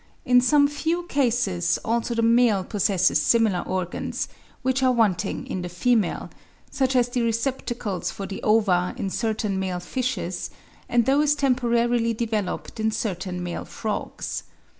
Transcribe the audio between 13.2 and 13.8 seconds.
male